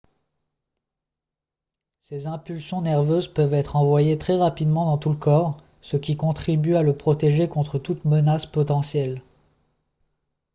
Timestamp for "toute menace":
7.77-8.47